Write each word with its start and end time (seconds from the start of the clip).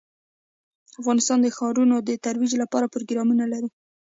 افغانستان 0.99 1.37
د 1.41 1.47
ښارونه 1.57 1.95
د 1.99 2.09
ترویج 2.25 2.51
لپاره 2.63 2.91
پروګرامونه 2.93 3.43
لري. 3.53 3.69